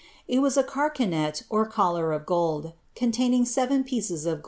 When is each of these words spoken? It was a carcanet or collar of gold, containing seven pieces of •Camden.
It 0.27 0.39
was 0.39 0.57
a 0.57 0.63
carcanet 0.63 1.43
or 1.47 1.63
collar 1.67 2.11
of 2.11 2.25
gold, 2.25 2.73
containing 2.95 3.45
seven 3.45 3.83
pieces 3.83 4.25
of 4.25 4.39
•Camden. 4.39 4.39